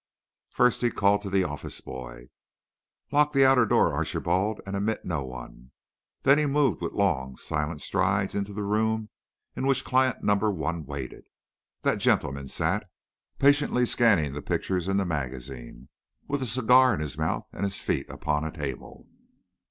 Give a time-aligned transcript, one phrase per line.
[0.49, 2.29] First he called to the office boy:
[3.11, 5.73] "Lock the outer door, Archibald, and admit no one."
[6.23, 9.09] Then he moved, with long, silent strides into the room
[9.55, 11.25] in which client number one waited.
[11.83, 12.89] That gentleman sat,
[13.37, 15.89] patiently scanning the pictures in the magazine,
[16.27, 19.05] with a cigar in his mouth and his feet upon a table.